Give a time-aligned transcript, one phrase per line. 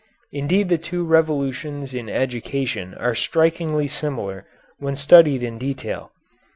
[0.31, 4.47] Indeed the two revolutions in education are strikingly similar
[4.79, 6.11] when studied in detail.